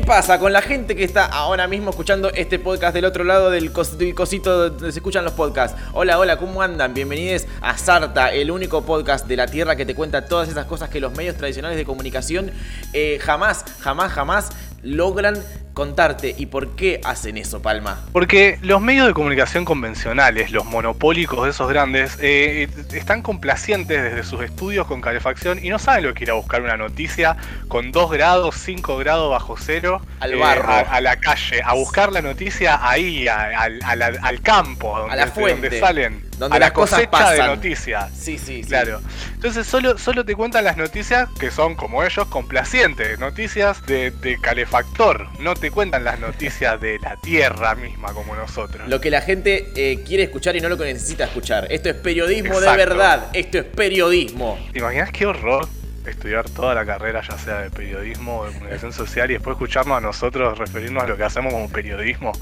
[0.00, 3.50] ¿Qué pasa con la gente que está ahora mismo escuchando este podcast del otro lado
[3.50, 5.78] del, cos- del cosito donde se escuchan los podcasts?
[5.92, 6.94] Hola, hola, ¿cómo andan?
[6.94, 10.88] Bienvenidos a Sarta, el único podcast de la Tierra que te cuenta todas esas cosas
[10.88, 12.50] que los medios tradicionales de comunicación
[12.94, 14.48] eh, jamás, jamás, jamás
[14.82, 15.34] logran
[15.80, 16.34] contarte.
[16.36, 18.04] ¿Y por qué hacen eso, Palma?
[18.12, 24.22] Porque los medios de comunicación convencionales, los monopólicos de esos grandes, eh, están complacientes desde
[24.24, 27.38] sus estudios con calefacción y no saben lo que ir a buscar una noticia
[27.68, 30.68] con 2 grados, 5 grados bajo cero Al eh, barro.
[30.70, 34.98] a, a la calle, a buscar la noticia ahí, a- al- a la- al campo,
[34.98, 38.10] donde, la de fuente, donde salen, donde a las la cosas cosecha de noticias.
[38.14, 38.68] Sí, sí, sí.
[38.68, 39.00] Claro.
[39.34, 43.18] Entonces solo, solo te cuentan las noticias que son, como ellos, complacientes.
[43.18, 45.28] Noticias de, de calefactor.
[45.38, 48.88] No te cuentan las noticias de la tierra misma como nosotros.
[48.88, 51.66] Lo que la gente eh, quiere escuchar y no lo que necesita escuchar.
[51.70, 53.28] Esto es periodismo de verdad.
[53.32, 54.58] Esto es periodismo.
[54.72, 55.68] ¿Te imaginas qué horror
[56.06, 59.98] estudiar toda la carrera, ya sea de periodismo o de comunicación social, y después escucharnos
[59.98, 62.32] a nosotros referirnos a lo que hacemos como periodismo?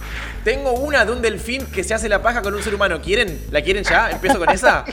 [0.44, 3.00] Tengo una de un delfín que se hace la paja con un ser humano.
[3.00, 3.46] ¿Quieren?
[3.50, 4.10] ¿La quieren ya?
[4.10, 4.84] ¿Empiezo con esa?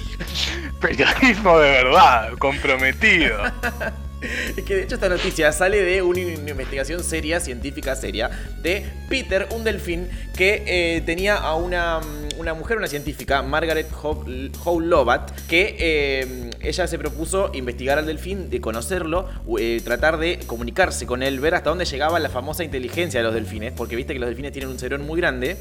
[0.80, 3.38] Periodismo de verdad, comprometido.
[4.56, 8.30] Es que de hecho esta noticia sale de una investigación seria, científica seria,
[8.62, 13.88] de Peter, un delfín que eh, tenía a una, mm, una mujer, una científica, Margaret
[13.92, 21.06] Howe-Lobat, que eh, ella se propuso investigar al delfín, de conocerlo, eh, tratar de comunicarse
[21.06, 24.18] con él, ver hasta dónde llegaba la famosa inteligencia de los delfines, porque viste que
[24.18, 25.56] los delfines tienen un cerebro muy grande,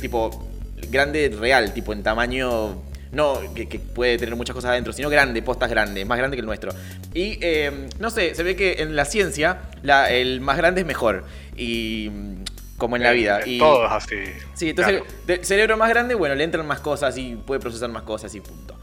[0.00, 0.48] tipo
[0.90, 5.42] grande real, tipo en tamaño no que, que puede tener muchas cosas adentro, sino grande,
[5.42, 6.72] postas grande, más grande que el nuestro.
[7.14, 10.86] Y eh, no sé, se ve que en la ciencia la- el más grande es
[10.86, 11.24] mejor.
[11.56, 12.34] Y mm,
[12.76, 13.38] como en la vida.
[13.40, 14.16] Es Y, Todo es así.
[14.54, 15.16] Sí, entonces, Claro.
[15.26, 18.40] de- cerebro más grande, bueno, le entran más cosas y puede procesar más cosas y
[18.40, 18.76] punto.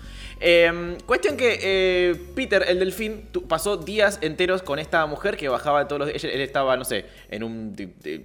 [0.45, 5.87] Eh, cuestión que eh, Peter, el delfín, pasó días enteros con esta mujer que bajaba
[5.87, 6.21] todos los días.
[6.25, 7.73] Él estaba, no sé, en un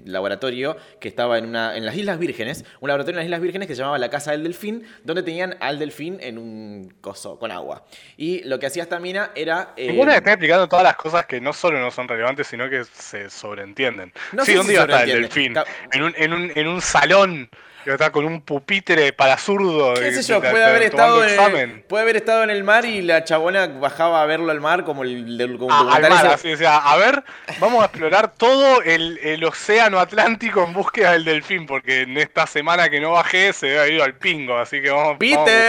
[0.05, 3.69] laboratorio que estaba en, una, en las Islas Vírgenes, un laboratorio en las Islas Vírgenes
[3.69, 7.53] que se llamaba la Casa del Delfín, donde tenían al delfín en un coso con
[7.53, 7.85] agua.
[8.17, 9.75] Y lo que hacía esta mina era.
[9.77, 12.83] eh, Ninguna está explicando todas las cosas que no solo no son relevantes, sino que
[12.85, 14.13] se sobreentienden.
[14.33, 15.55] No sí, ¿dónde iba a estar el delfín?
[15.93, 17.49] En un, en un, en un salón,
[17.93, 19.95] a estar con un pupitre para zurdo.
[19.95, 20.41] ¿Qué sé yo?
[20.41, 24.27] Puede haber, estado en, puede haber estado en el mar y la chabona bajaba a
[24.27, 25.99] verlo al mar como el del Ah,
[26.35, 27.23] o sea, a ver,
[27.61, 32.47] vamos a explorar todo el, el océano Atlántico en búsqueda del delfín, porque en esta
[32.47, 35.19] semana que no bajé se debe ido al pingo, así que vamos, a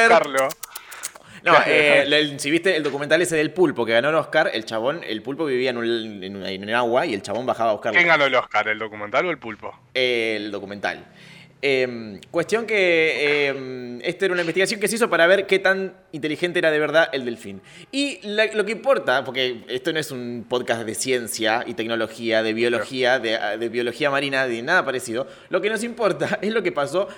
[0.09, 0.50] buscarlo.
[1.44, 4.66] No, eh, el- si viste el documental ese del pulpo que ganó el Oscar, el
[4.66, 7.74] chabón, el pulpo vivía en, un- en, un- en agua y el chabón bajaba a
[7.74, 7.96] buscarlo.
[7.97, 9.74] ¿Quién ganó el Oscar, el documental o el pulpo?
[9.94, 11.06] El documental.
[11.62, 15.94] Eh, cuestión que eh, esta era una investigación que se hizo para ver qué tan
[16.14, 17.62] inteligente era de verdad el delfín.
[17.92, 22.44] Y la- lo que importa, porque esto no es un podcast de ciencia y tecnología,
[22.44, 26.64] de biología, de, de biología marina, de nada parecido, lo que nos importa es lo
[26.64, 27.09] que pasó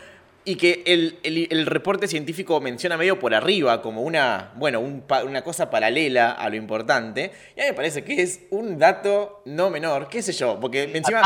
[0.43, 5.03] y que el, el- el reporte científico menciona medio por arriba, como una, bueno, un
[5.27, 7.31] una cosa paralela a lo importante.
[7.55, 10.89] Y a mí me parece que es un dato no menor, qué sé yo, porque
[10.97, 11.21] encima...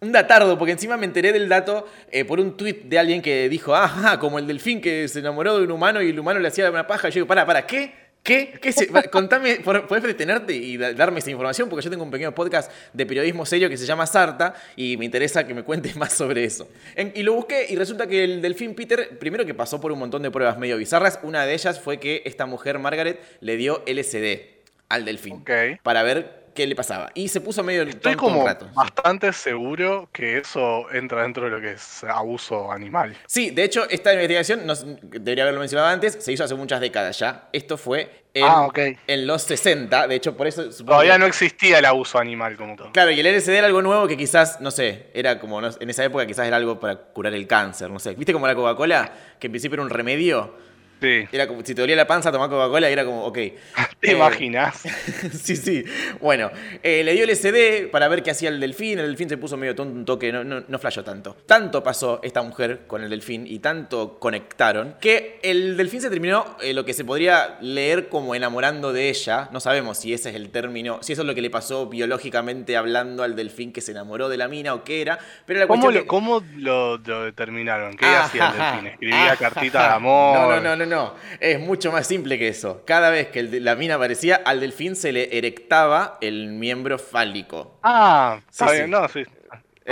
[0.00, 3.48] Un datardo, porque encima me enteré del dato eh, por un tuit de alguien que
[3.50, 6.48] dijo, ajá, como el delfín que se enamoró de un humano y el humano le
[6.48, 7.08] hacía una paja.
[7.08, 7.92] Y yo digo, para, para, ¿qué?
[8.22, 8.52] ¿Qué?
[8.62, 11.68] ¿Qué se- Contame, ¿podés detenerte y da- darme esa información?
[11.68, 15.04] Porque yo tengo un pequeño podcast de periodismo serio que se llama Sarta y me
[15.04, 16.66] interesa que me cuentes más sobre eso.
[16.96, 19.98] En- y lo busqué y resulta que el delfín Peter, primero que pasó por un
[19.98, 23.82] montón de pruebas medio bizarras, una de ellas fue que esta mujer, Margaret, le dio
[23.86, 24.48] LSD
[24.88, 25.50] al delfín Ok.
[25.82, 27.10] para ver qué le pasaba.
[27.14, 28.68] Y se puso medio Estoy tonto un como rato.
[28.74, 33.16] bastante seguro que eso entra dentro de lo que es abuso animal.
[33.26, 37.18] Sí, de hecho, esta investigación, no, debería haberlo mencionado antes, se hizo hace muchas décadas
[37.18, 37.48] ya.
[37.52, 38.78] Esto fue en, Ah, ok.
[39.06, 40.68] en los 60, de hecho, por eso...
[40.70, 42.92] Todavía que- no existía el abuso animal como tal.
[42.92, 45.90] Claro, y el LSD era algo nuevo que quizás, no sé, era como, no- en
[45.90, 48.14] esa época quizás era algo para curar el cáncer, no sé.
[48.14, 49.12] ¿Viste como la Coca-Cola?
[49.38, 50.69] Que en principio era un remedio.
[51.00, 51.26] Sí.
[51.32, 53.34] Era como, si te dolía la panza, tomar Coca-Cola y era como, ok.
[54.00, 54.82] ¿Te Eh, imaginas?
[55.42, 55.84] sí, sí.
[56.20, 56.50] Bueno,
[56.82, 58.98] eh, le dio el SD para ver qué hacía el delfín.
[58.98, 61.36] El delfín se puso medio tonto, un toque, no, no, no flashó tanto.
[61.46, 66.56] Tanto pasó esta mujer con el delfín y tanto conectaron que el delfín se terminó
[66.62, 69.48] eh, lo que se podría leer como enamorando de ella.
[69.52, 72.76] No sabemos si ese es el término, si eso es lo que le pasó biológicamente
[72.76, 75.18] hablando al delfín que se enamoró de la mina o qué era.
[75.46, 77.96] Pero la ¿Cómo, lo, que- cómo lo, lo determinaron?
[77.96, 78.86] ¿Qué Ah, hacía el delfín?
[78.88, 80.36] ¿Escribía Ah, cartitas de amor?
[80.38, 81.14] No, no, no, no, no.
[81.40, 82.82] Es mucho más simple que eso.
[82.84, 87.78] Cada vez que el la mina aparecía, al delfín se le erectaba el miembro fálico.
[87.82, 88.90] Ah, está Sí, bien, sí.
[88.90, 89.24] no, sí.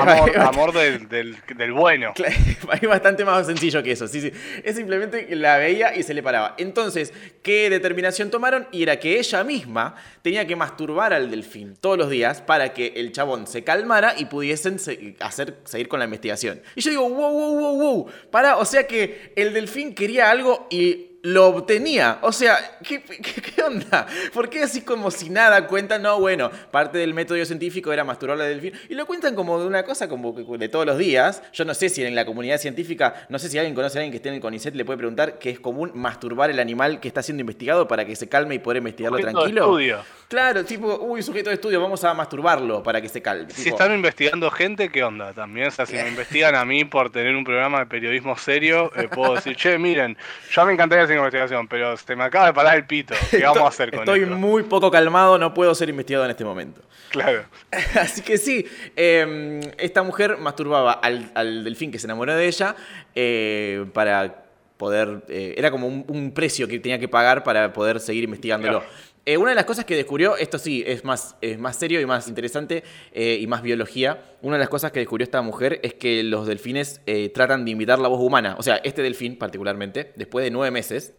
[0.01, 2.13] Amor, del, del, del bueno.
[2.17, 4.33] Es bastante más sencillo que eso, sí, sí.
[4.65, 6.55] Es simplemente que la veía y se le paraba.
[6.59, 7.13] Entonces,
[7.43, 8.67] ¿qué determinación tomaron?
[8.73, 12.93] Y era que ella misma tenía que masturbar al delfín todos los días para que
[12.97, 16.61] el chabón se calmara y pudiesen se- hacer, seguir con la investigación.
[16.75, 18.07] Y yo digo, wow, wow, wow, wow.
[18.31, 22.19] Para, o sea que el delfín quería algo y lo obtenía.
[22.23, 24.07] O sea, ¿qué, qué, qué onda?
[24.33, 26.03] ¿Por qué así como si nada cuentan?
[26.03, 28.73] No, bueno, parte del método científico era masturbar al delfín.
[28.89, 31.43] Y lo cuentan como de una cosa como de todos los días.
[31.53, 34.13] Yo no sé si en la comunidad científica, no sé si alguien conoce a alguien
[34.13, 37.09] que esté en el CONICET, le puede preguntar que es común masturbar el animal que
[37.09, 39.63] está siendo investigado para que se calme y poder investigarlo Sujeto de tranquilo.
[39.65, 40.19] estudio.
[40.29, 43.51] Claro, tipo, uy, sujeto de estudio, vamos a masturbarlo para que se calme.
[43.51, 45.33] Si Tipo, están investigando gente, ¿qué onda?
[45.33, 48.93] También, o sea, si me investigan a mí por tener un programa de periodismo serio,
[48.95, 50.17] eh, puedo decir, che, miren,
[50.55, 53.15] ya me encantaría hacer investigación, pero se me acaba de parar el pito.
[53.31, 54.35] ¿Qué vamos a hacer con Estoy esto?
[54.35, 56.81] muy poco calmado, no puedo ser investigado en este momento.
[57.11, 57.45] Claro.
[58.01, 58.67] Así que sí,
[58.97, 62.77] eh, esta mujer masturbaba al, al delfín que se enamoró de ella
[63.15, 64.45] eh, para
[64.77, 65.23] poder...
[65.29, 68.81] eh, era como un, un precio que tenía que pagar para poder seguir investigándolo.
[68.81, 68.95] Claro.
[69.25, 72.07] Eh, una de las cosas que descubrió, esto sí, es más, es más serio y
[72.07, 72.83] más interesante
[73.13, 74.23] eh, y más biología.
[74.43, 77.73] Una de las cosas que descubrió esta mujer es que los delfines eh, tratan de
[77.73, 78.57] imitar la voz humana.
[78.59, 81.15] O sea, este delfín particularmente, después de nueve meses,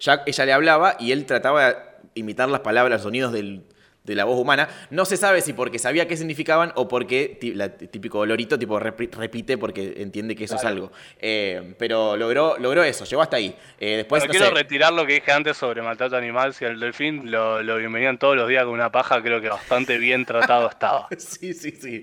[0.00, 1.76] ya ella le hablaba y él trataba de
[2.14, 3.64] imitar las palabras, los sonidos del,
[4.04, 4.68] de la voz humana.
[4.90, 9.10] No se sabe si porque sabía qué significaban o porque la típico lorito tipo repi-
[9.10, 10.92] repite porque entiende que eso es algo.
[11.18, 13.56] Eh, pero logró, logró eso, llegó hasta ahí.
[13.80, 16.52] Eh, después, no quiero sé, retirar lo que dije antes sobre maltrato animal.
[16.54, 19.96] Si al delfín lo, lo bienvenían todos los días con una paja, creo que bastante
[19.98, 21.08] bien tratado estaba.
[21.18, 22.02] Sí, sí, sí.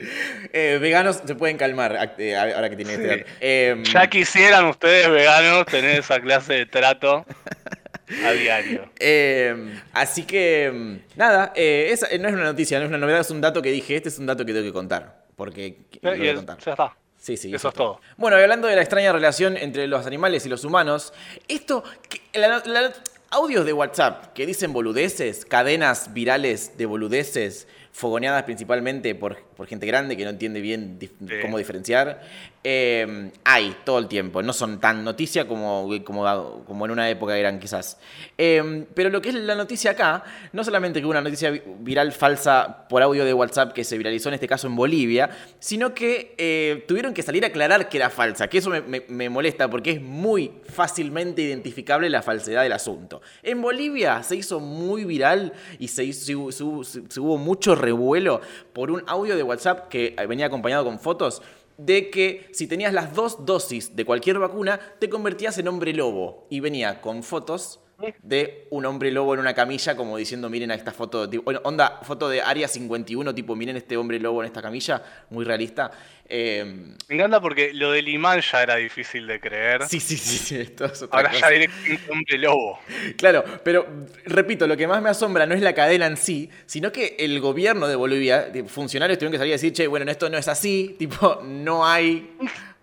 [0.52, 3.24] Eh, veganos se pueden calmar eh, ahora que tienen este Sí.
[3.42, 7.26] Eh, Ya quisieran ustedes veganos tener esa clase de trato
[8.26, 8.90] a diario.
[9.00, 13.22] eh, así que, mm, nada, eh, esa no es una noticia, no es una novedad,
[13.22, 15.22] es un dato que dije, este es un dato que tengo que contar.
[15.36, 16.58] Porque lo Y voy a es- contar.
[16.60, 16.96] ya está.
[17.18, 17.54] Sí, sí.
[17.54, 18.02] Eso es todo.
[18.18, 21.14] Bueno, y hablando de la extraña relación entre los animales y los humanos,
[21.48, 22.94] esto, que- la- la-
[23.30, 29.86] audios de WhatsApp que dicen boludeces, cadenas virales de boludeces, fogoneadas principalmente por, por gente
[29.86, 31.36] grande que no entiende bien dif- Sí.
[31.42, 32.22] cómo diferenciar,
[32.64, 34.42] eh, hay todo el tiempo.
[34.44, 37.98] No son tan noticia como, como, como en una época eran quizás.
[38.38, 40.24] Eh, pero lo que es la noticia acá,
[40.54, 44.30] no solamente que una noticia vi- viral falsa por audio de WhatsApp que se viralizó
[44.30, 45.30] en este caso en Bolivia,
[45.60, 49.70] sino que eh, tuvieron que salir a aclarar que era falsa, que eso me, molesta
[49.70, 53.22] porque es muy fácilmente identificable la falsedad del asunto.
[53.44, 58.42] En Bolivia se hizo muy viral y se, hizo- se hubo- mucho revuelo
[58.74, 61.42] por un audio de WhatsApp que venía acompañado con fotos
[61.86, 66.48] de que si tenías las dos dosis de cualquier vacuna, te convertías en hombre lobo.
[66.50, 67.81] Y venía con fotos
[68.24, 71.62] de un hombre lobo en una camilla, como diciendo, miren a esta foto, tipo, bueno,
[71.64, 75.92] onda, foto de Área 51, tipo, miren este hombre lobo en esta camilla, muy realista.
[76.34, 76.64] Eh,
[77.10, 79.84] Me encanta porque lo del imán ya era difícil de creer.
[79.90, 81.42] sí, sí, sí, sí, esto es otra Ahora cosa.
[81.42, 82.80] ya directamente hombre lobo.
[83.18, 83.86] Claro, pero
[84.26, 87.42] repito, lo que más me asombra no es la cadena en sí, sino que el
[87.42, 90.96] gobierno de Bolivia, funcionarios tuvieron que salir a decir, che, bueno, esto no es así,
[91.00, 92.32] tipo, no hay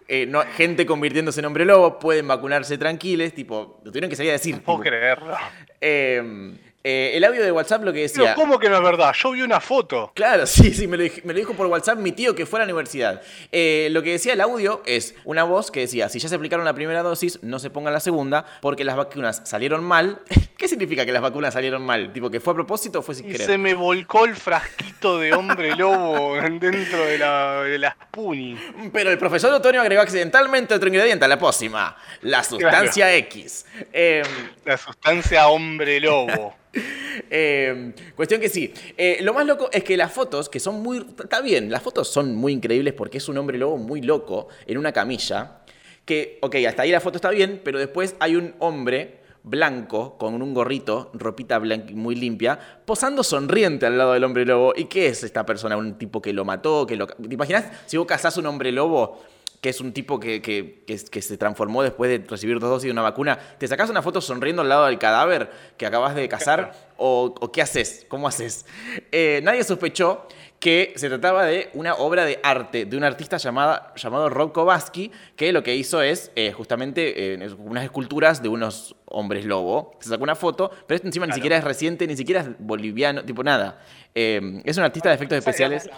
[0.09, 4.31] eh, no- gente convirtiéndose en hombre lobo, pueden vacunarse tranquiles, tipo, lo tuvieron que salir
[4.31, 4.55] a decir.
[4.57, 5.37] No puedo creerlo.
[5.81, 6.53] Eh,
[6.91, 8.35] eh, el audio de WhatsApp lo que Pero decía...
[8.35, 9.13] ¿cómo que no es verdad?
[9.23, 10.11] Yo vi una foto.
[10.15, 12.59] Claro, sí, sí, me lo, dij- me lo dijo por WhatsApp mi tío que fue
[12.59, 13.21] a la universidad.
[13.53, 16.65] Eh, lo que decía el audio es una voz que decía, si ya se aplicaron
[16.65, 20.21] la primera dosis, no se ponga la segunda porque las vacunas salieron mal.
[20.57, 22.13] ¿Qué significa que las vacunas salieron mal?
[22.13, 23.47] ¿Tipo que fue a propósito o fue sin Y querer?
[23.47, 28.57] se me volcó el frasquito de hombre lobo dentro de la, de la Spoonie.
[28.93, 33.67] Pero el profesor Otoño agregó accidentalmente otro ingrediente a la pócima, la sustancia X.
[33.93, 34.23] Eh,
[34.65, 36.57] La sustancia hombre lobo.
[37.31, 38.73] Eh, cuestión que sí.
[38.97, 41.05] Eh, lo más loco es que las fotos, que son muy.
[41.21, 44.79] Está bien, las fotos son muy increíbles porque es un hombre lobo muy loco en
[44.79, 45.59] una camilla.
[46.05, 50.41] Que, ok, hasta ahí la foto está bien, pero después hay un hombre blanco con
[50.41, 54.73] un gorrito, ropita muy limpia, posando sonriente al lado del hombre lobo.
[54.77, 55.77] ¿Y qué es esta persona?
[55.77, 56.87] ¿Un tipo que lo mató?
[56.87, 57.07] Que lo...
[57.07, 59.21] ¿Te imaginas si vos cazás un hombre lobo?
[59.61, 62.87] Que es un tipo que, que- que- que se transformó después de recibir dos dosis
[62.87, 66.29] de una vacuna, ¿te sacás una foto sonriendo al lado del cadáver que acabas de
[66.29, 66.73] cazar?
[66.97, 68.07] ¿O, o qué haces?
[68.09, 68.67] ¿Cómo haces?
[69.13, 70.27] Eh, nadie sospechó
[70.59, 75.13] que se trataba de una obra de arte de un artista llamada, llamado Rob Kowalski,
[75.37, 79.97] que lo que hizo es eh, justamente eh, unas esculturas de unos hombres lobo.
[80.01, 83.25] Se sacó una foto, pero esto encima ni siquiera es reciente, ni siquiera es boliviano,
[83.25, 83.81] tipo nada.
[84.15, 85.89] Es un artista de efectos especiales.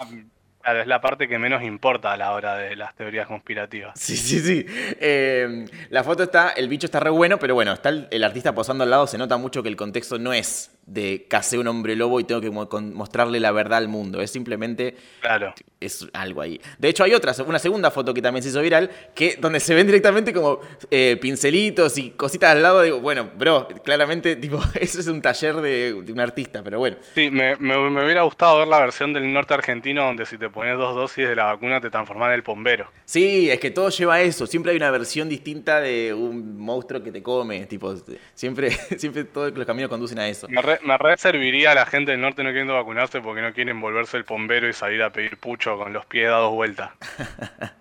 [0.61, 3.99] Claro, es la parte que menos importa a la hora de las teorías conspirativas.
[3.99, 4.65] Sí, sí, sí.
[4.67, 8.83] Eh, la foto está, el bicho está re bueno, pero bueno, está el artista posando
[8.83, 12.19] al lado, se nota mucho que el contexto no es de casé un hombre lobo
[12.19, 15.53] y tengo que mostrarle la verdad al mundo, es simplemente Claro.
[15.79, 16.59] es algo ahí.
[16.79, 19.73] De hecho, hay otra, una segunda foto que también se hizo viral, que donde se
[19.73, 20.59] ven directamente como
[20.89, 22.81] eh, pincelitos y cositas al lado.
[22.81, 26.97] Digo, bueno, bro, claramente, tipo, eso es un taller de, de un artista, pero bueno.
[27.15, 30.49] Sí, me, me- me hubiera gustado ver la versión del norte argentino donde si te
[30.49, 32.89] pones dos dosis de la vacuna te transforman en el bombero.
[33.05, 34.45] Sí, es que todo lleva a eso.
[34.47, 37.65] Siempre hay una versión distinta de un monstruo que te come.
[37.67, 37.95] Tipo,
[38.33, 40.47] siempre, siempre todos los caminos conducen a eso.
[40.49, 43.53] Me re, me re serviría a la gente del norte no queriendo vacunarse porque no
[43.53, 46.95] quieren volverse el bombero y salir a pedir pucho con los pies dados vuelta.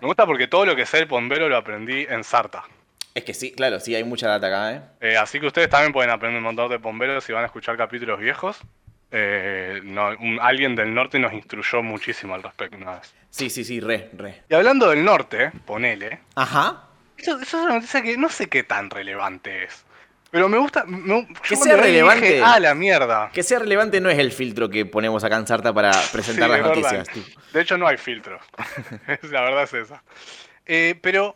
[0.00, 2.64] Me gusta porque todo lo que sé del bombero lo aprendí en Sarta.
[3.14, 4.82] Es que sí, claro, sí, hay mucha data acá, ¿eh?
[5.00, 7.76] Eh, así que ustedes también pueden aprender un montón de bomberos si van a escuchar
[7.76, 8.58] capítulos viejos.
[9.10, 13.14] Eh, no, un- alguien del norte nos instruyó muchísimo al respecto una vez.
[13.30, 14.42] Sí, sí, sí, re, re.
[14.50, 16.82] Y hablando del norte, ponele, Ajá.
[17.16, 19.85] Eso, eso es una noticia que no sé qué tan relevante es.
[20.30, 20.84] Pero me gusta.
[20.86, 22.26] me- Que sea relevante.
[22.26, 23.30] Dije, ah, la mierda.
[23.32, 26.56] Que sea relevante no es el filtro que ponemos acá en Sarta para presentar Sí,
[26.56, 27.08] las noticias.
[27.08, 27.40] tipo.
[27.52, 28.42] De hecho, no hay filtros.
[29.30, 30.02] la verdad es esa.
[30.66, 31.34] Eh, pero,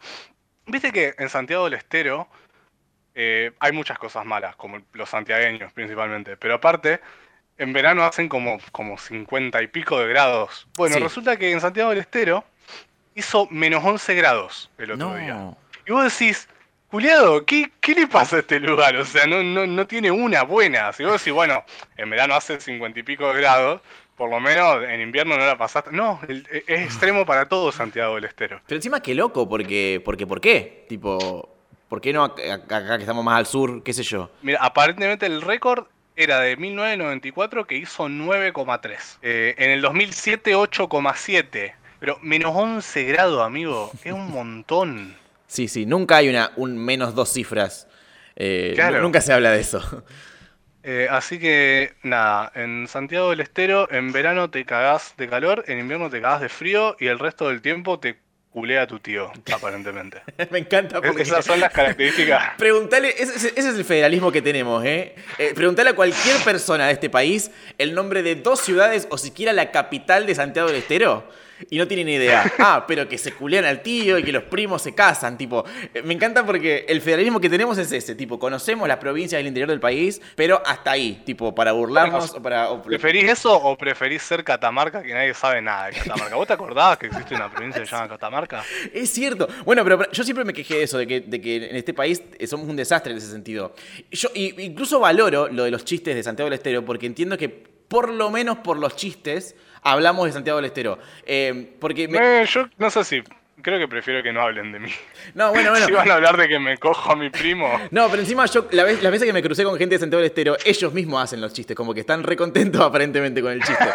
[0.66, 2.28] viste que en Santiago del Estero
[3.14, 6.37] eh, hay muchas cosas malas, como los santiagueños principalmente.
[6.37, 7.00] Pero aparte,
[7.59, 10.66] en verano hacen como, como 50 y pico de grados.
[10.76, 11.02] Bueno, Sí.
[11.02, 12.44] resulta que en Santiago del Estero
[13.14, 15.35] hizo menos 11 grados el otro día.
[15.35, 15.56] No.
[15.87, 16.49] Y vos decís,
[16.90, 18.97] Juliado, ¿qué, ¿qué le pasa a este lugar?
[18.97, 20.92] O sea, no, no, no tiene una buena.
[20.92, 21.64] Si vos decís, bueno,
[21.97, 23.80] en verano hace cincuenta y pico de grados,
[24.16, 25.90] por lo menos en invierno no la pasaste.
[25.92, 28.61] No, el- e- es extremo para todo Santiago del Estero.
[28.66, 30.85] Pero encima qué loco, porque, porque ¿por qué?
[30.88, 31.49] Tipo,
[31.88, 33.85] ¿por qué no ac- ac- acá que estamos más al sur?
[33.85, 34.28] ¿Qué sé yo?
[34.42, 39.18] Mira, aparentemente el récord era de 1994 que hizo 9,3.
[39.23, 41.73] Eh, en el 2007, 8,7.
[42.00, 45.19] Pero menos 11 grados, amigo, es un montón.
[45.50, 47.88] Sí, sí, nunca hay una, un menos dos cifras.
[48.37, 48.99] Eh, Claro.
[48.99, 50.04] nu- Nunca se habla de eso.
[50.85, 55.80] Eh, así que nada, en Santiago del Estero en verano te cagás de calor, en
[55.80, 58.16] invierno te cagás de frío y el resto del tiempo te
[58.50, 60.23] culea tu tío, aparentemente.
[60.50, 61.23] Me encanta porque...
[61.23, 62.54] Esas son las características.
[62.59, 65.16] Preguntale, ese es el federalismo que tenemos, ¿eh?
[65.37, 69.52] Eh, Preguntale a cualquier persona de este país el nombre de dos ciudades o siquiera
[69.52, 71.28] la capital de Santiago del Estero
[71.69, 72.50] y no tienen ni idea.
[72.59, 75.64] Ah, pero que se culean al tío y que los primos se casan, tipo.
[75.95, 79.47] eh, Me encanta porque el federalismo que tenemos es ese, tipo, conocemos las provincias del
[79.49, 82.71] interior del país, pero hasta ahí, tipo, para burlarnos o para...
[82.71, 86.37] o- ¿Preferís eso o preferís ser Catamarca que nadie sabe nada de Catamarca?
[86.37, 88.62] ¿Vos te acordabas que existe una provincia que se llama Catamarca?
[88.93, 89.49] Es cierto.
[89.64, 92.23] Bueno, pero yo siempre me quejé de eso, de que, de que en este país
[92.38, 93.75] eh, somos un desastre en ese sentido.
[94.11, 98.09] Yo incluso valoro lo de los chistes de Santiago del Estero, porque entiendo que por
[98.09, 100.99] lo menos por los chistes hablamos de Santiago del Estero.
[101.26, 103.22] Eh, porque me- Eh, yo no sé si.
[103.62, 104.88] Creo que prefiero que no hablen de mí.
[105.34, 105.84] No, bueno, bueno.
[105.87, 107.70] Si van a hablar de que me cojo a mi primo.
[107.90, 110.20] No, pero encima yo, la vez, las veces que me crucé con gente de Santiago
[110.22, 113.62] del Estero, ellos mismos hacen los chistes, como que están re contentos aparentemente con el
[113.62, 113.84] chiste.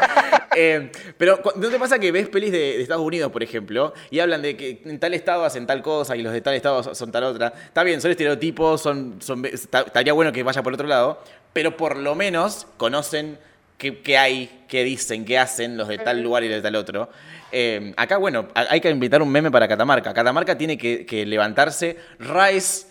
[0.57, 4.19] Eh, pero ¿no te pasa que ves pelis de, de Estados Unidos, por ejemplo, y
[4.21, 7.11] hablan de que en tal estado hacen tal cosa y los de tal estado son-
[7.11, 7.47] tal otra?
[7.47, 11.97] Está bien, son estereotipos, son, son, estaría bueno que vaya por otro lado, pero por
[11.97, 13.37] lo menos conocen
[13.77, 17.09] qué, qué hay, qué dicen, qué hacen los de tal lugar y de tal otro.
[17.51, 20.13] Eh, acá, bueno, hay que invitar un meme para Catamarca.
[20.13, 22.87] Catamarca tiene que, que levantarse Rice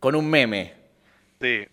[0.00, 0.74] con un meme.
[1.40, 1.66] Sí.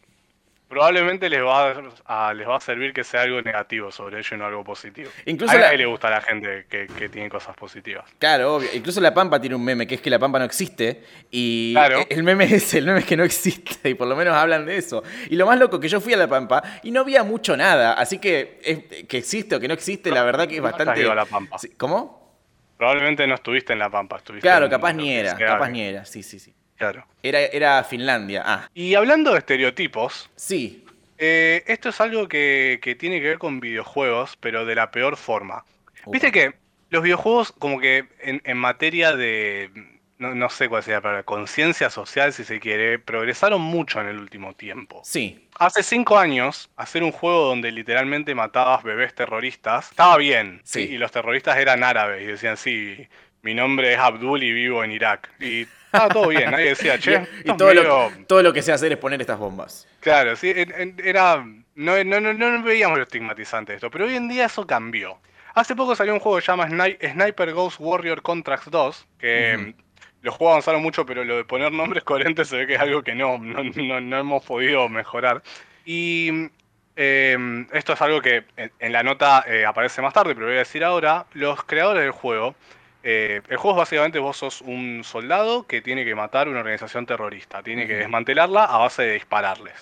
[0.74, 1.72] Probablemente les va
[2.06, 5.12] a, les va a servir que sea algo negativo sobre ello y no algo positivo.
[5.26, 8.06] Incluso a la- nadie le gusta a la gente que, que tiene cosas positivas.
[8.18, 8.70] Claro, obvio.
[8.74, 11.04] Incluso La Pampa tiene un meme, que es que La Pampa no existe.
[11.30, 12.06] Y Claro.
[12.10, 13.90] el meme es el meme es que no existe.
[13.90, 15.04] Y por lo menos hablan de eso.
[15.30, 17.94] Y lo más loco, que yo fui a La Pampa y no había mucho nada.
[17.94, 21.00] Así que es- que existe o que no existe, la verdad que es bastante...
[21.02, 21.60] ido a La Pampa.
[21.60, 22.24] Sí, ¿Cómo?
[22.78, 25.36] Probablemente no estuviste en La Pampa, estuviste Claro, en capaz ni era.
[25.38, 26.04] Capaz ni era.
[26.06, 26.54] Sí, sí, sí.
[26.78, 27.06] Claro.
[27.22, 28.44] Era, era Finlandia.
[28.46, 30.86] Ah, Y hablando de estereotipos, sí.
[31.18, 35.16] eh, esto es algo que, que tiene que ver con videojuegos, pero de la peor
[35.18, 35.64] forma.
[36.08, 36.54] Viste que
[36.90, 39.70] los videojuegos, como que en, en materia de,
[40.18, 44.20] no, no sé cuál sería palabra, conciencia social, si se quiere, progresaron mucho en el
[44.20, 45.02] último tiempo.
[45.06, 45.48] Sí.
[45.60, 50.60] Hace cinco años, hacer un juego donde literalmente matabas bebés terroristas estaba bien.
[50.66, 50.82] Sí.
[50.82, 53.08] Y los terroristas eran árabes y decían, sí,
[53.44, 55.30] mi nombre es Abdul y vivo en Irak.
[55.40, 58.72] Y estaba todo bien, nadie decía, che, Y todo, lo, medio- todo lo que sé
[58.74, 59.88] hacer es poner estas bombas.
[60.00, 60.54] Claro, sí,
[61.04, 61.46] era.
[61.76, 65.18] No, no, no, no veíamos lo estigmatizante de esto, pero hoy en día eso cambió.
[65.56, 69.74] Hace poco salió un juego que se llama Sni- Sniper Ghost Warrior Contracts 2, que
[70.22, 73.02] los juegos avanzaron mucho, pero lo de poner nombres coherentes se ve que es algo
[73.04, 75.42] que no, no, no- no hemos podido mejorar.
[75.86, 76.50] Y
[76.96, 80.56] eh, esto es algo que en, en la nota eh, aparece más tarde, pero voy
[80.56, 81.26] a decir ahora.
[81.34, 82.56] Los creadores del juego.
[83.04, 87.06] Eh, el juego es básicamente vos sos un soldado que tiene que matar una organización
[87.06, 89.74] terrorista, tiene que desmantelarla a base de dispararles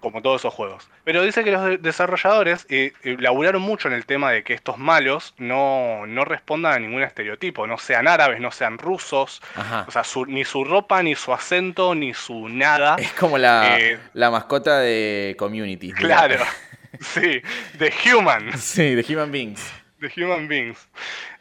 [0.00, 0.88] como todos esos juegos.
[1.04, 4.54] Pero dice que los de- desarrolladores eh, eh, laburaron mucho en el tema de que
[4.54, 9.84] estos malos no, no respondan a ningún estereotipo, no sean árabes, no sean rusos, Ajá.
[9.86, 12.96] o sea, su- ni su ropa, ni su acento, ni su nada.
[12.98, 15.92] Es como la, Eh, la mascota de Community.
[15.92, 16.42] Claro,
[17.00, 17.40] sí,
[17.78, 19.62] de human, Sí, de Human Beings.
[20.08, 20.88] De human beings.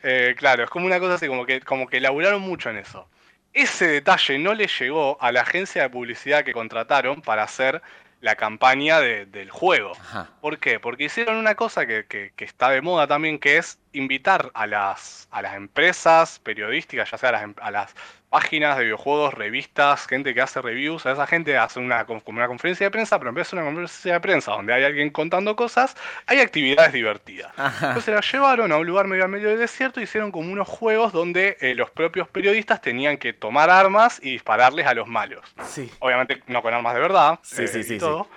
[0.04, 3.08] Eh, claro, es como una cosa así, como que, como que laburaron mucho en eso.
[3.54, 7.82] Ese detalle no le llegó a la agencia de publicidad que contrataron para hacer
[8.20, 9.92] la campaña de- del juego.
[10.00, 10.30] Ajá.
[10.42, 10.80] ¿Por qué?
[10.80, 14.66] Porque hicieron una cosa que, que- que está de moda también, que es invitar a
[14.66, 17.94] las, a las empresas periodísticas, ya sea a las, em- a las
[18.34, 22.48] páginas de videojuegos, revistas, gente que hace reviews, a esa gente hace una, como una
[22.48, 25.56] conferencia de prensa, pero en vez de una conferencia de prensa donde hay alguien contando
[25.56, 27.54] cosas, hay actividades divertidas.
[27.56, 27.90] Ajá.
[27.90, 30.68] Entonces la llevaron a un lugar medio al medio del desierto y hicieron como unos
[30.68, 35.46] juegos donde eh, los propios periodistas tenían que tomar armas y dispararles a los malos.
[35.68, 35.92] Sí.
[36.00, 37.38] Obviamente no con armas de verdad.
[37.44, 38.28] Sí, eh, sí, y sí, todo.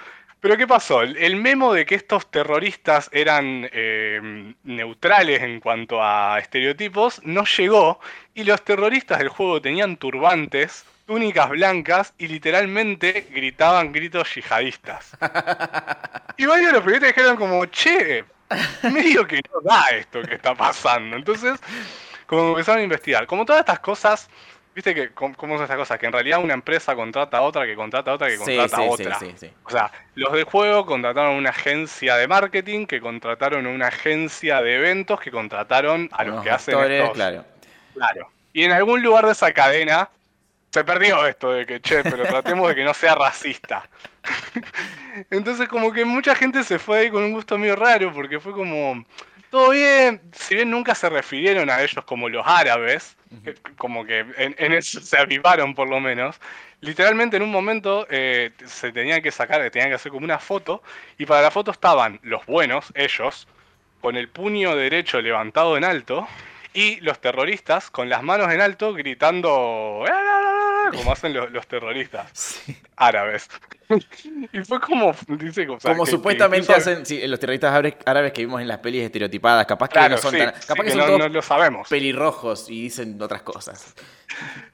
[0.47, 1.03] Pero ¿qué pasó?
[1.03, 7.99] El, memo de que estos terroristas eran eh, neutrales en cuanto a estereotipos no llegó
[8.33, 15.17] y los terroristas del juego tenían turbantes, túnicas blancas y literalmente gritaban gritos yihadistas.
[16.37, 18.25] Y varios de los periodistas dijeron como, che,
[18.85, 21.17] medio que no da esto que está pasando.
[21.17, 21.59] Entonces,
[22.27, 23.27] como empezaron a investigar.
[23.27, 24.29] Como todas estas cosas,
[24.77, 25.99] viste que, ¿cómo son estas cosas?
[25.99, 28.83] Que en realidad una empresa contrata a otra, que contrata a otra, que contrata sí,
[28.83, 29.19] a otra.
[29.19, 29.51] sí, sí.
[29.65, 33.89] O sea, los del juego contrataron a una agencia de marketing, que contrataron a una
[33.89, 37.15] agencia de eventos, que contrataron a los que hacen estos.
[37.15, 37.45] claro.
[37.95, 38.31] Claro.
[38.53, 40.11] Y en algún lugar de esa cadena
[40.71, 43.89] se perdió esto de que, che, pero tratemos de que no sea racista.
[45.31, 48.53] Entonces como que mucha gente se fue ahí con un gusto medio raro, porque fue
[48.53, 49.03] como,
[49.51, 53.17] todo bien, si bien nunca se refirieron a ellos como los árabes,
[53.79, 56.41] como que en, en eso se avivaron por lo menos,
[56.81, 60.83] literalmente en un momento eh, se tenían que sacar, tenían que hacer como una foto,
[61.19, 63.49] y para la foto estaban los buenos, ellos,
[64.01, 66.29] con el puño derecho levantado en alto,
[66.75, 70.46] y los terroristas con las manos en alto gritando "Ah",
[70.97, 72.77] como hacen los, los terroristas Sí.
[72.97, 73.49] árabes.
[74.53, 77.73] y fue como, dice, o sea, Como que- que supuestamente incluso- hacen sí, los terroristas
[78.05, 79.67] árabes, que vimos en las pelis estereotipadas.
[79.67, 80.53] Capaz que Claro, no son sí, tan.
[80.53, 81.89] Capaz que, que son no, todos no lo sabemos.
[81.89, 83.95] pelirrojos y dicen otras cosas.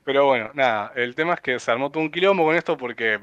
[0.05, 3.21] Pero bueno, nada, el tema es que se armó todo un quilombo con esto porque,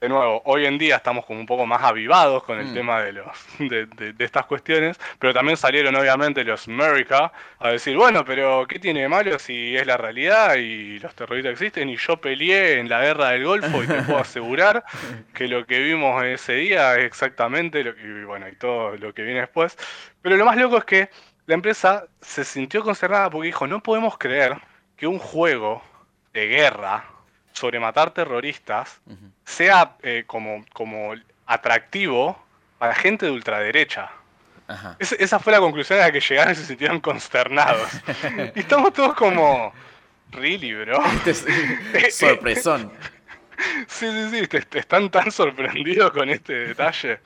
[0.00, 2.74] de nuevo, hoy en día estamos como un poco más avivados con el Mm.
[2.74, 3.26] tema de, los,
[3.58, 8.66] de, de- de estas cuestiones, pero también salieron obviamente los America a decir, bueno, pero
[8.68, 12.78] ¿qué tiene de malo si es la realidad y los terroristas existen y yo peleé
[12.78, 14.84] en la guerra del Golfo y te puedo asegurar
[15.32, 19.14] que lo que vimos ese día es exactamente lo que, y bueno, y todo lo
[19.14, 19.78] que viene después.
[20.20, 21.10] Pero lo más loco es que
[21.46, 24.56] la empresa se sintió concernada porque dijo, no podemos creer
[24.96, 25.82] que un juego
[26.34, 27.06] de guerra
[27.56, 29.00] sobre matar terroristas
[29.46, 31.14] sea eh, como, como
[31.46, 32.38] atractivo
[32.78, 34.10] para gente de ultraderecha.
[34.68, 34.96] Ajá.
[34.98, 37.88] Es- esa fue la conclusión a la que llegaron y se sintieron consternados.
[38.54, 39.72] y estamos todos como,
[40.32, 41.02] really, bro.
[41.24, 42.92] Este es sorpresón.
[43.86, 47.20] Sí, sí, sí, te- te están tan sorprendidos con este detalle.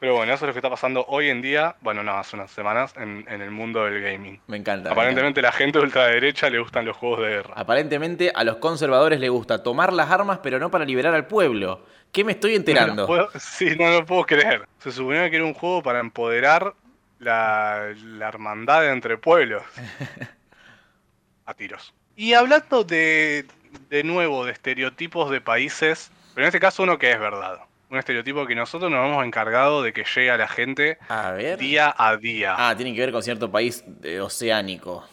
[0.00, 2.50] Pero bueno, eso es lo que está pasando hoy en día, bueno, no, hace unas
[2.50, 4.40] semanas, en, en el mundo del gaming.
[4.46, 4.88] Me encanta.
[4.88, 7.40] me Aparentemente la gente de ultraderecha le gustan los juegos de guerra.
[7.42, 7.60] encanta.
[7.60, 11.84] Aparentemente a los conservadores les gusta tomar las armas, pero no para liberar al pueblo.
[12.12, 13.02] ¿Qué me estoy No enterando?
[13.02, 14.66] lo puedo- sí, no lo puedo creer.
[14.78, 16.72] Se suponía que era un juego para empoderar
[17.18, 19.62] la, la hermandad entre pueblos.
[21.46, 21.92] A tiros.
[22.16, 23.44] Y hablando de,
[23.88, 27.58] de nuevo, de estereotipos de países, pero en este caso uno que es verdad.
[27.90, 31.58] Un estereotipo que nosotros nos hemos encargado de que llegue a la gente A ver.
[31.58, 32.54] día a día.
[32.56, 35.04] Ah, tiene que ver con cierto país eh, oceánico.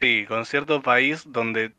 [0.00, 1.72] Sí, con cierto país donde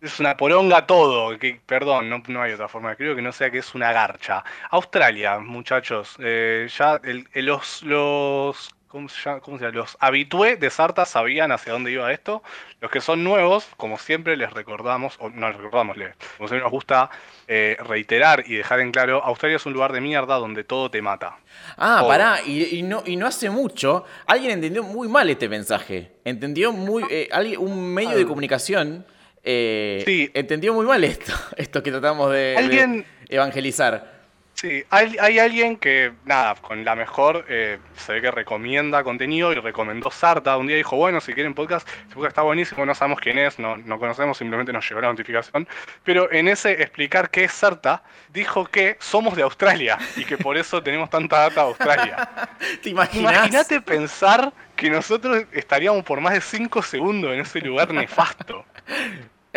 [0.00, 1.36] es una poronga todo.
[1.38, 4.44] Que, perdón, no, no hay otra forma escribirlo que no sea que es una garcha.
[4.70, 6.14] Australia, muchachos.
[6.20, 9.40] eh, ya el- el- los, los ¿cómo se llama?
[9.40, 9.76] ¿Cómo se llama?
[9.76, 12.42] Los habitué de Sarta sabían hacia dónde iba esto.
[12.80, 16.60] Los que son nuevos, como siempre les recordamos, o no les recordamos, les- como siempre
[16.64, 17.10] nos gusta
[17.46, 21.00] eh, reiterar y dejar en claro, Australia es un lugar de mierda donde todo te
[21.02, 21.38] mata.
[21.76, 22.08] Ah, Todo.
[22.08, 26.12] pará, y, y no, y no hace mucho, alguien entendió muy mal este mensaje.
[26.24, 27.04] Entendió muy.
[27.10, 29.06] eh, alguien- un medio de comunicación
[29.44, 30.30] eh, Sí.
[30.34, 34.17] entendió muy mal esto, esto que tratamos de, evangelizar.
[34.60, 39.52] Sí, hay, hay alguien que, nada, con la mejor, eh, se ve que recomienda contenido
[39.52, 40.56] y recomendó Sarta.
[40.56, 43.60] Un día dijo, bueno, si quieren podcast, este podcast está buenísimo, no sabemos quién es,
[43.60, 45.68] no, no conocemos, simplemente nos llegó la notificación.
[46.02, 50.56] Pero en ese explicar qué es Sarta, dijo que somos de Australia y que por
[50.56, 52.28] eso tenemos tanta data de Australia.
[52.82, 53.32] ¿Te imaginas?
[53.34, 58.64] Imagínate pensar que nosotros estaríamos por más de 5 segundos en ese lugar nefasto.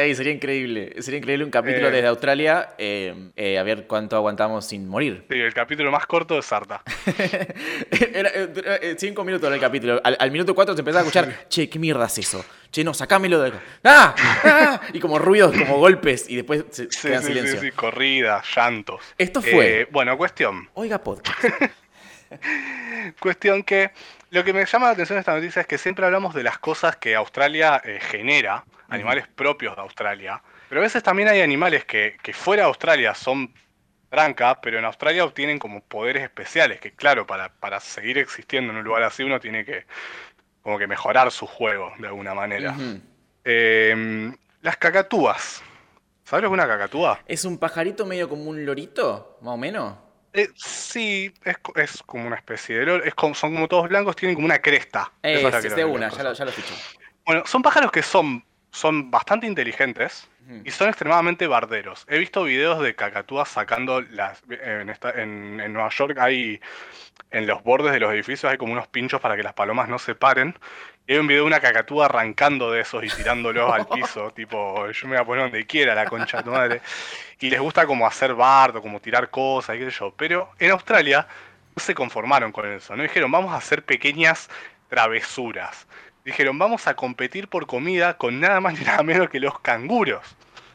[0.02, 0.96] Ey, sería increíble.
[1.02, 1.92] Sería increíble un capítulo Eh.
[1.92, 2.70] desde Australia.
[2.78, 5.26] eh, eh, a ver cuánto aguantamos sin morir.
[5.30, 6.82] Sí, el capítulo más corto de Sarta.
[8.14, 8.32] Era,
[8.98, 10.02] cinco minutos era el capítulo.
[10.04, 12.44] Al, al minuto cuatro se empezaba a escuchar, che, ¿qué mierda es eso?
[12.72, 13.60] Che, no, sacámelo de acá.
[13.84, 14.16] ¡Ah!
[14.44, 14.82] ¡Ah!
[14.94, 17.60] Y como ruidos, como golpes, y después se Sí, queda sí, sí, silencio.
[17.60, 19.02] sí, corridas, llantos.
[19.18, 20.70] Esto fue- bueno, cuestión.
[20.74, 21.38] Oiga, podcast.
[23.20, 23.92] Cuestión que
[24.30, 26.58] lo que me llama la atención de esta noticia es que siempre hablamos de las
[26.60, 32.18] cosas que Australia genera, animales propios de Australia, pero a veces también hay animales que,
[32.22, 33.54] que fuera de Australia son
[34.10, 38.80] tranca, pero en Australia obtienen como poderes especiales, que claro, para, para seguir existiendo en
[38.80, 39.86] un lugar así uno tiene que
[40.62, 42.76] como que mejorar su juego de alguna manera.
[43.44, 45.64] Eh, las cacatúas.
[46.24, 47.20] ¿Sabes lo que es una cacatúa?
[47.26, 49.96] ¿Es un pajarito medio como un lorito, más o menos?
[50.34, 54.16] Eh, sí, es, es como una especie de loro, es como- son como todos blancos,
[54.16, 55.12] tienen como una cresta.
[55.24, 56.74] Eh, es de una, ya lo, ya lo fiché.
[57.26, 60.28] Bueno, son pájaros que son, son bastante inteligentes
[60.66, 62.06] y son extremadamente barderos.
[62.10, 64.42] He visto videos de cacatúas sacando las...
[64.50, 66.60] En, esta- en- en Nueva York hay...
[67.30, 69.98] En los bordes de los edificios hay como unos pinchos para que las palomas no
[70.00, 70.58] se paren.
[71.08, 74.90] Y hay un video de una cacatúa arrancando de esos y tirándolos al piso, tipo,
[74.92, 76.82] yo me voy a poner donde quiera, la concha de tu madre.
[77.40, 80.14] Y les gusta como hacer bardo, como tirar cosas y qué sé yo.
[80.18, 81.26] Pero en Australia
[81.76, 84.50] no se conformaron con eso, no dijeron, vamos a hacer pequeñas
[84.90, 85.88] travesuras.
[86.24, 90.24] Dijeron, vamos a competir por comida con nada más ni nada menos que los canguros.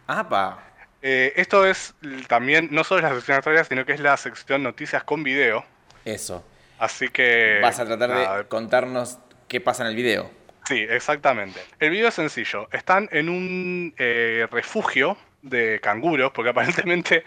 [0.07, 0.63] ¡Apa!
[1.03, 1.95] Eh, esto es
[2.27, 5.65] también, no solo es la sección Australia, sino que es la sección noticias con video.
[6.05, 6.45] Eso.
[6.79, 7.61] Así que...
[7.63, 10.31] Vas a tratar nada, de contarnos qué pasa en el video.
[10.67, 11.61] Sí, exactamente.
[11.79, 12.69] El video es sencillo.
[12.73, 15.17] Están en un eh, refugio
[15.49, 17.25] de canguros, porque aparentemente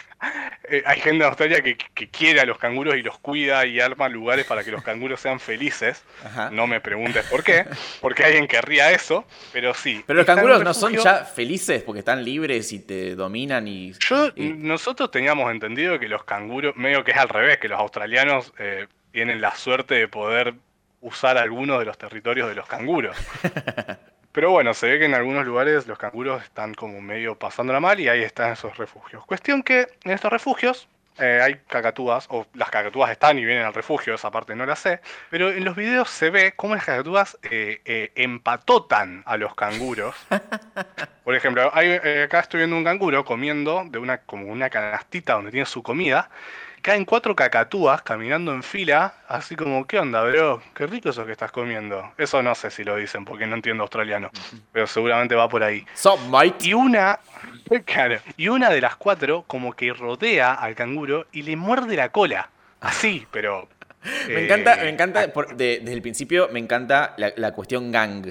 [0.70, 3.80] eh, hay gente en Australia que, que quiere a los canguros y los cuida y
[3.80, 6.02] arma lugares para que los canguros sean felices.
[6.24, 6.50] Ajá.
[6.50, 7.64] No me preguntes por qué,
[8.00, 10.02] porque alguien querría eso, pero sí.
[10.06, 13.92] Pero los canguros no son ya felices porque están libres y te dominan y...
[14.00, 17.78] Yo, y- nosotros teníamos entendido que los canguros, medio que es al revés, que los
[17.78, 20.54] australianos eh, tienen la suerte de poder
[21.00, 23.16] usar algunos de los territorios de los canguros.
[24.38, 27.98] Pero bueno, se ve que en algunos lugares los canguros están como medio pasándola mal
[27.98, 29.26] y ahí están esos refugios.
[29.26, 30.86] Cuestión que en estos refugios
[31.18, 34.76] eh, hay cacatúas, o las cacatúas están y vienen al refugio, esa parte no la
[34.76, 39.56] sé, pero en los videos se ve cómo las cacatúas eh, eh, empatotan a los
[39.56, 40.14] canguros.
[41.24, 45.50] Por ejemplo, hay, acá estoy viendo un canguro comiendo de una, como una canastita donde
[45.50, 46.30] tiene su comida.
[46.88, 50.62] Caen cuatro cacatúas caminando en fila, así como, ¿qué onda, bro?
[50.74, 52.12] Qué rico eso que estás comiendo.
[52.16, 54.30] Eso no sé si lo dicen porque no entiendo australiano,
[54.72, 55.84] pero seguramente va por ahí.
[56.30, 56.66] Mate?
[56.66, 57.18] Y una,
[57.84, 62.08] claro, y una de las cuatro como que rodea al canguro y le muerde la
[62.08, 62.48] cola.
[62.80, 63.68] Así, pero...
[64.26, 67.92] Me eh, encanta, me encanta, por- de- desde el principio me encanta la, la cuestión
[67.92, 68.28] gang.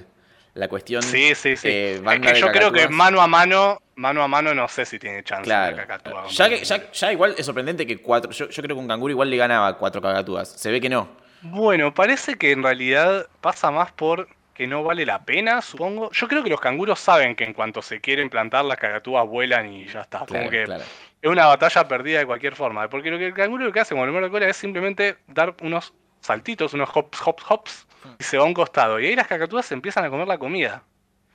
[0.57, 1.03] La cuestión...
[1.03, 1.67] Sí, sí, sí.
[1.69, 4.85] eh, es que de yo creo que mano a mano, mano a mano no sé
[4.85, 5.77] si tiene chance la Claro.
[5.87, 6.27] cacatúa.
[6.29, 8.31] Ya, que- ya, ya igual es sorprendente que cuatro...
[8.31, 10.49] Yo, yo creo que un canguro igual le ganaba cuatro cacatúas.
[10.49, 11.09] Se ve que no.
[11.43, 16.09] Bueno, parece que en realidad pasa más por que no vale la pena, supongo.
[16.11, 19.71] Yo creo que los canguros saben que en cuanto se quieren plantar, las cacatúas vuelan
[19.71, 20.25] y ya está.
[20.25, 20.83] Claro, Como que claro.
[21.21, 22.89] es una batalla perdida de cualquier forma.
[22.89, 25.53] Porque lo que el canguro lo que hace con el la cola es simplemente dar
[25.61, 25.93] unos
[26.27, 27.87] saltitos, unos hops, hops, hops,
[28.19, 28.99] y se va a un costado.
[28.99, 30.83] Y ahí las cacatúas se empiezan a comer la comida.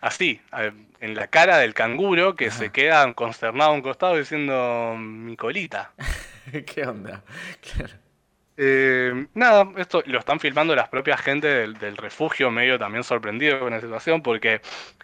[0.00, 0.40] Así,
[1.00, 5.92] en la cara del canguro que se queda consternado a un costado diciendo mi colita.
[6.66, 7.22] ¿Qué onda?
[7.60, 8.01] Claro.
[8.64, 13.58] Eh, nada, esto lo están filmando las propias gente del, del refugio, medio también sorprendido
[13.58, 14.60] con la situación, porque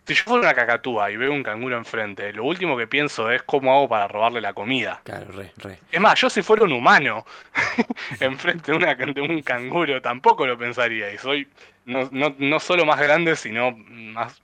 [0.06, 3.42] si yo fuera una cacatúa y veo un canguro enfrente, lo último que pienso es
[3.42, 5.00] cómo hago para robarle la comida.
[5.02, 5.80] Claro, re, re.
[5.90, 7.26] Es más, yo si fuera un humano
[8.20, 11.12] enfrente de, una, de un canguro, tampoco lo pensaría.
[11.12, 11.48] Y soy
[11.84, 14.40] no, no, no solo más grande, sino más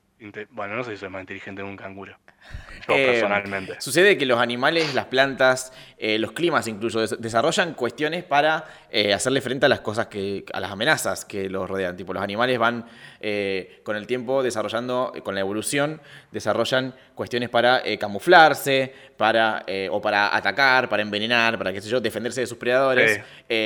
[0.50, 2.16] bueno, no sé si soy más inteligente que un canguro.
[2.88, 3.80] Yo Eh, personalmente.
[3.80, 9.14] Sucede que los animales, las plantas, eh, los climas incluso des- desarrollan cuestiones para eh,
[9.14, 11.96] hacerle frente a las cosas que, a las amenazas que los rodean.
[11.96, 12.84] Tipo, los animales van
[13.26, 15.98] eh, con el tiempo desarrollando, eh, con la evolución,
[16.30, 21.88] desarrollan cuestiones para eh, camuflarse, para eh, o para atacar, para envenenar, para qué sé
[21.88, 23.20] yo, defenderse de sus predadores.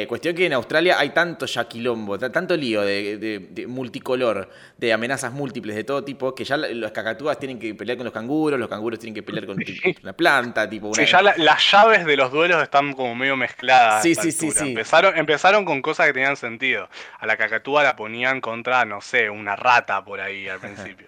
[0.09, 4.49] Cuestión que en Australia hay tanto ya quilombo, ta- tanto lío de, de- de multicolor,
[4.77, 8.05] de amenazas múltiples de todo tipo, que ya la- las cacatúas tienen que pelear con
[8.05, 9.59] los canguros, los canguros tienen que pelear con
[10.03, 10.97] una planta, tipo una...
[10.97, 14.03] Sí, ya la- las llaves de los duelos están como medio mezcladas.
[14.03, 14.65] Sí, sí, sí, altura.
[14.65, 14.69] sí.
[14.71, 16.89] Empezaron, empezaron con cosas que tenían sentido.
[17.19, 21.07] A la cacatúa la ponían contra, no sé, una rata por ahí al principio.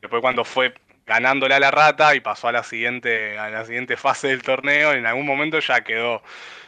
[0.00, 0.74] Después cuando fue
[1.06, 4.92] ganándole a la rata y pasó a la siguiente, a la siguiente fase del torneo,
[4.92, 6.22] en algún momento ya quedó,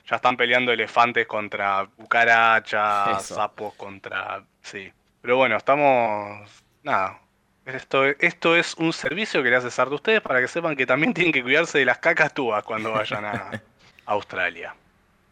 [0.08, 3.34] ya están peleando elefantes contra cucarachas, Eso.
[3.34, 4.42] sapos contra.
[4.62, 4.90] Sí.
[5.20, 6.48] Pero bueno, estamos.
[6.82, 7.18] Nada.
[7.66, 10.86] Esto, esto es un servicio que le hace Sartre a ustedes para que sepan que
[10.86, 13.50] también tienen que cuidarse de las cacatúas cuando vayan a
[14.06, 14.74] Australia.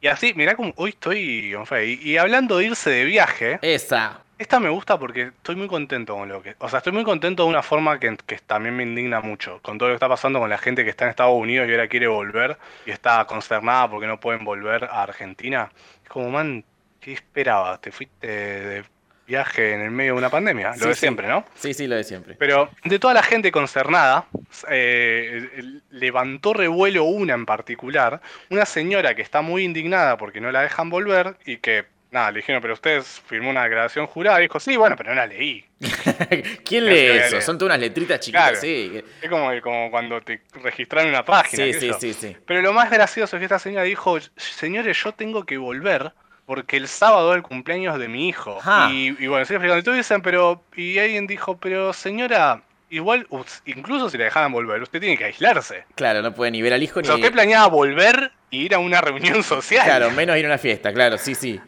[0.01, 1.64] Y así, mirá como hoy estoy on.
[1.83, 4.20] Y, y hablando de irse de viaje, Esa.
[4.38, 6.55] Esta me gusta porque estoy muy contento con lo que.
[6.59, 9.61] O sea, estoy muy contento de una forma que, que también me indigna mucho.
[9.62, 11.72] Con todo lo que está pasando con la gente que está en Estados Unidos y
[11.72, 15.70] ahora quiere volver y está consternada porque no pueden volver a Argentina.
[16.03, 16.64] Es como, man,
[17.01, 17.81] ¿qué esperabas?
[17.81, 18.85] ¿Te fuiste de
[19.27, 20.72] viaje en el medio de una pandemia?
[20.74, 21.01] Sí, Lo de sí.
[21.01, 21.44] siempre, ¿no?
[21.55, 22.35] Sí, sí, lo de siempre.
[22.38, 24.24] Pero de toda la gente concernada,
[24.70, 28.20] eh, levantó revuelo una en particular,
[28.51, 32.38] una señora que está muy indignada porque no la dejan volver y que, nada, le
[32.38, 35.64] dijeron, pero usted firmó una declaración jurada y dijo, sí, bueno, pero no la leí.
[36.64, 37.40] ¿Quién lee eso?
[37.40, 38.61] Son todas unas letritas chiquitas, Claro.
[38.61, 39.03] sí.
[39.23, 41.64] Es como, como cuando te registraron una página.
[41.64, 42.37] Sí, sí, sí, sí.
[42.47, 46.12] Pero lo más gracioso es que esta señora dijo, señores, yo tengo que volver
[46.47, 48.59] porque el sábado es el cumpleaños de mi hijo.
[48.61, 48.88] Ajá.
[48.90, 49.92] Y, y bueno, explicando.
[49.92, 50.64] Y dicen, pero...
[50.75, 55.25] Y alguien dijo, pero señora, igual, us- incluso si la dejaran volver, usted tiene que
[55.27, 55.85] aislarse.
[55.94, 57.07] Claro, no puede ni ver al hijo O ni...
[57.07, 59.85] sea, usted planeaba volver y ir a una reunión social.
[59.85, 61.61] Claro, menos ir a una fiesta, claro, sí, sí.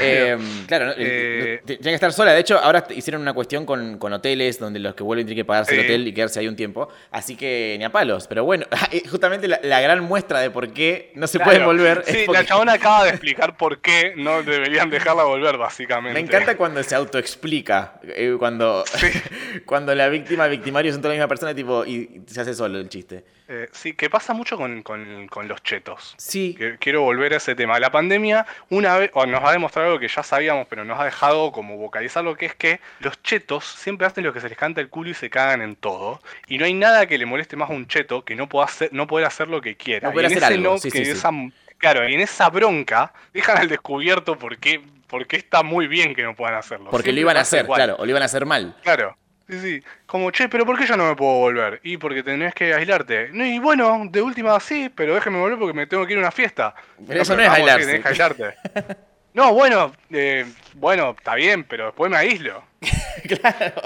[0.00, 2.32] Eh, claro, no, Eh, tiene que estar sola.
[2.32, 5.46] De hecho, ahora hicieron una cuestión con, con hoteles donde los que vuelven tienen que
[5.46, 5.86] pagarse el Sí.
[5.86, 6.88] hotel y quedarse ahí un tiempo.
[7.10, 8.26] Así que ni a palos.
[8.26, 8.66] Pero bueno,
[9.10, 11.50] justamente la, la gran muestra de por qué no se Claro.
[11.50, 12.02] pueden volver.
[12.06, 16.14] es Sí, porque- la chabona acaba de explicar por qué no deberían dejarla volver, básicamente.
[16.20, 18.84] Me encanta cuando se autoexplica, eh, cuando,
[19.66, 22.88] cuando la víctima victimario son toda la misma persona tipo, y se hace solo el
[22.88, 23.24] chiste.
[23.48, 26.14] Eh, sí, que pasa mucho con, con- con los chetos.
[26.18, 27.78] Sí, Que- Quiero volver a ese tema.
[27.78, 31.52] La pandemia, una vez, nos ha demostrado algo que ya sabíamos, pero nos ha dejado
[31.52, 34.80] como vocalizar lo que es que los chetos siempre hacen lo que se les canta
[34.80, 36.20] el culo y se cagan en todo.
[36.48, 38.88] Y no hay nada que le moleste más a un cheto que no, pueda hacer,
[38.92, 40.08] no poder hacer lo que quiera.
[40.08, 41.52] No poder Y hacer algo, no- sí, que sí, sí.
[41.78, 46.16] claro, y en esa bronca dejan al descubierto por qué, por qué está muy bien
[46.16, 46.90] que no puedan hacerlo.
[46.90, 47.78] porque lo iban a hacer, igual.
[47.78, 48.74] claro, o lo iban a hacer mal.
[48.82, 49.16] Claro.
[49.48, 49.82] Sí, sí.
[50.06, 51.80] Como, che, pero ¿por qué yo no me puedo volver?
[51.84, 53.28] Y porque tenés que aislarte.
[53.32, 56.22] No, y bueno, de última sí, pero déjeme volver porque me tengo que ir a
[56.22, 56.74] una fiesta.
[57.06, 57.86] Pero eso no es aislarse.
[57.86, 58.54] tenés que aislarte.
[59.34, 62.64] No, bueno, eh, bueno, está bien, pero después me aíslo.
[63.40, 63.82] claro.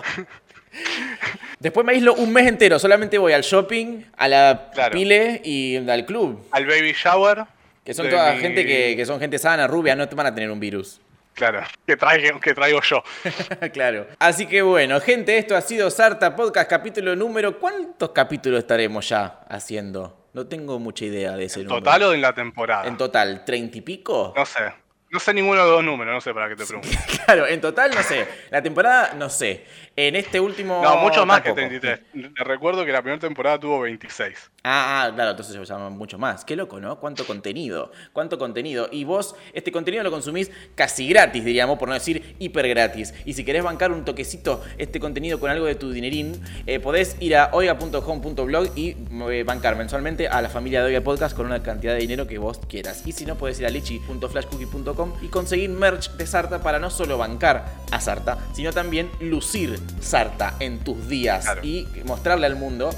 [1.59, 4.93] Después me aíslo un mes entero, solamente voy al shopping, a la Claro.
[4.93, 6.47] pile y al club.
[6.53, 7.45] Al baby shower.
[7.85, 10.35] Que son toda mi- gente que, que son gente sana, rubia, no te van a
[10.35, 11.01] tener un virus.
[11.41, 13.03] Claro, que traigo, que traigo yo.
[13.73, 14.07] claro.
[14.19, 17.59] Así que bueno, gente, esto ha sido Sarta Podcast, capítulo número.
[17.59, 20.29] ¿Cuántos capítulos estaremos ya haciendo?
[20.35, 21.79] No tengo mucha idea de ese número.
[21.79, 22.87] ¿Total o en la temporada?
[22.87, 24.35] En total, ¿treinta y pico?
[24.37, 24.71] No sé.
[25.11, 26.89] No sé ninguno de los dos números, no sé para qué te pregunto.
[27.25, 28.27] Claro, en total no sé.
[28.51, 29.65] La temporada no sé.
[29.95, 30.81] En este último.
[30.83, 31.57] No, mucho más tampoco.
[31.69, 32.35] que 33.
[32.35, 34.51] Te recuerdo que la primera temporada tuvo 26.
[34.65, 36.45] Ah, ah, claro, entonces se llama mucho más.
[36.45, 36.99] Qué loco, ¿no?
[36.99, 38.89] Cuánto contenido, cuánto contenido.
[38.91, 43.15] Y vos, este contenido lo consumís casi gratis, diríamos, por no decir hiper gratis.
[43.25, 47.17] Y si querés bancar un toquecito este contenido con algo de tu dinerín, eh, podés
[47.21, 48.97] ir a oiga.home.blog y
[49.31, 52.39] eh, bancar mensualmente a la familia de Oiga Podcast con una cantidad de dinero que
[52.39, 53.07] vos quieras.
[53.07, 57.19] Y si no, podés ir a lichi.flashcookie.com y conseguir merch de Sarta para no solo
[57.19, 61.61] bancar a Sarta, sino también lucir Sarta en tus días Claro.
[61.65, 62.91] y mostrarle al mundo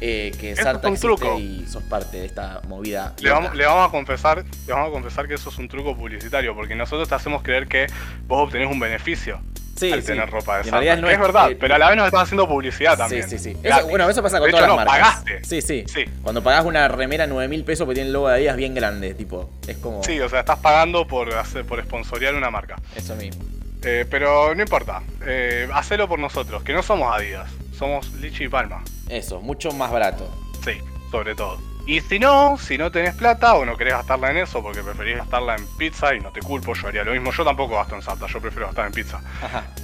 [0.00, 1.38] eh, que Sarta es un existe truco.
[1.40, 3.14] y sos parte de esta movida.
[3.18, 3.40] Le loca.
[3.40, 6.54] vamos, le vamos a confesar, le vamos a confesar que eso es un truco publicitario,
[6.54, 7.86] porque nosotros te hacemos creer que
[8.28, 9.40] vos obtenés un beneficio
[9.78, 10.06] Sí, al sí.
[10.08, 12.96] tener ropa de no es, verdad, eh, pero a la vez nos estás haciendo publicidad
[12.98, 13.28] también.
[13.28, 13.56] Sí, sí, sí.
[13.62, 15.16] Eso- bueno, eso pasa con De todas hecho, las no, marcas.
[15.24, 15.44] pagaste.
[15.44, 16.04] Sí, sí, Sí.
[16.22, 19.14] Cuando pagás una remera 9 mil pesos porque tiene el logo de Adidas bien grande,
[19.14, 22.76] tipo, es como Sí, o sea, estás pagando por hacer, por sponsorear una marca.
[22.96, 23.44] eso mismo.
[23.84, 28.48] Eh, pero no importa, eh, hacelo por nosotros, que no somos Adidas, somos Lichi y
[28.48, 28.82] Palma.
[29.08, 30.28] Eso, mucho más barato.
[30.64, 30.72] Sí,
[31.12, 31.58] sobre todo.
[31.88, 35.16] Y si no, si no tenés plata o no querés gastarla en eso porque preferís
[35.16, 37.32] gastarla en pizza y no te culpo, yo haría lo mismo.
[37.32, 39.22] Yo tampoco gasto en Sarta, yo prefiero gastar en pizza.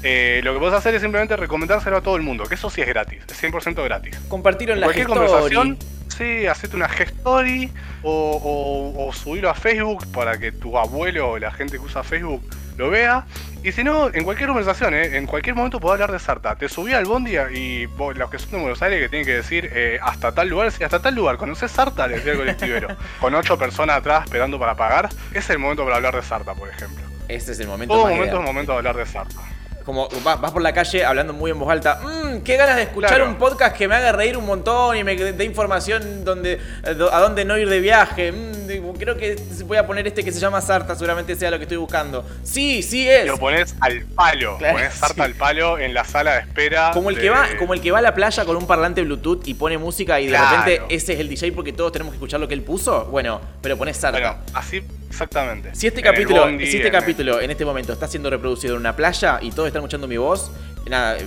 [0.03, 2.83] Eh, lo que podés hacer es simplemente recomendárselo a todo el mundo, que eso sí
[2.83, 4.19] es gratis, es 100% gratis.
[4.29, 5.29] Compartirlo en la Cualquier Gestory.
[5.29, 11.31] conversación, sí, hacete una gestory o, o, o subilo a Facebook para que tu abuelo
[11.31, 12.43] o la gente que usa Facebook
[12.77, 13.25] lo vea.
[13.63, 16.55] Y si no, en cualquier conversación, eh, en cualquier momento podés hablar de Sarta.
[16.57, 19.35] Te subí al bondi y vos, los que son de Buenos Aires que tienen que
[19.37, 22.07] decir eh, hasta tal lugar, si hasta tal lugar, ¿conoces Sarta?
[22.07, 22.89] Le decía el colectivero.
[23.21, 26.69] Con ocho personas atrás esperando para pagar, es el momento para hablar de Sarta, por
[26.69, 27.03] ejemplo.
[27.29, 28.43] Este es el momento Todo momento es ideal.
[28.43, 29.41] momento de hablar de Sarta.
[29.85, 32.01] Como vas, vas por la calle hablando muy en voz alta.
[32.03, 33.27] Mmm, qué ganas de escuchar Claro.
[33.29, 37.45] un podcast que me haga reír un montón y me dé información donde, a dónde
[37.45, 38.33] no ir de viaje.
[38.33, 41.59] Mm, digo, creo que voy a poner este que se llama Sarta, seguramente sea lo
[41.59, 42.25] que estoy buscando.
[42.43, 43.27] Sí, sí es.
[43.27, 45.21] Lo pones al palo, Claro, pones Sarta sí.
[45.21, 46.91] al palo en la sala de espera.
[46.95, 49.03] Como el, de- que va, como el que va a la playa con un parlante
[49.03, 50.65] Bluetooth y pone música y de Claro.
[50.65, 53.05] repente ese es el DJ porque todos tenemos que escuchar lo que él puso.
[53.07, 54.19] Bueno, pero pones Sarta.
[54.19, 54.83] Bueno, así
[55.15, 55.75] exactamente.
[55.75, 58.75] Si este En capítulo, bondi, si este en- capítulo en este momento está siendo reproducido
[58.75, 60.51] en una playa y todos están escuchando mi voz,
[60.89, 61.27] nada, eh,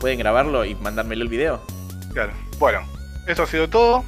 [0.00, 1.62] pueden grabarlo y mandármelo el video.
[2.12, 2.32] Claro.
[2.58, 2.80] Bueno,
[3.26, 4.04] eso ha sido todo.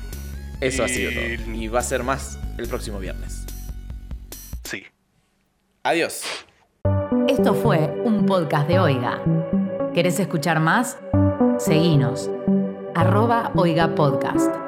[0.60, 1.54] Eso ha sido todo.
[1.54, 3.44] Y va a ser más el próximo viernes.
[4.64, 4.84] Sí.
[5.82, 6.22] Adiós.
[7.28, 9.20] Esto fue un podcast de Oiga.
[9.94, 10.98] ¿Querés escuchar más?
[11.58, 12.30] Seguinos.
[12.94, 14.63] Arroba Oiga Podcast.